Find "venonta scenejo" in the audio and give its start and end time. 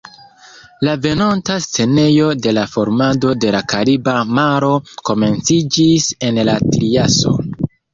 1.03-2.31